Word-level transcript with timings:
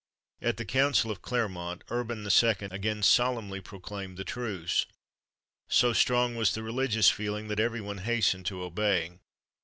At 0.41 0.57
the 0.57 0.65
Council 0.65 1.11
of 1.11 1.21
Clermont, 1.21 1.83
Urban 1.91 2.25
II. 2.27 2.55
again 2.71 3.03
solemnly 3.03 3.61
proclaimed 3.61 4.17
the 4.17 4.23
truce. 4.23 4.87
So 5.67 5.93
strong 5.93 6.35
was 6.35 6.55
the 6.55 6.63
religious 6.63 7.11
feeling, 7.11 7.49
that 7.49 7.59
every 7.59 7.81
one 7.81 7.99
hastened 7.99 8.47
to 8.47 8.63
obey. 8.63 9.19